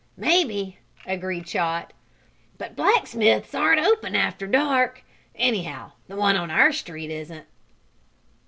[0.17, 1.93] "Maybe," agreed Chot.
[2.57, 5.03] "But blacksmiths aren't open after dark
[5.35, 7.45] anyhow the one on our street isn't."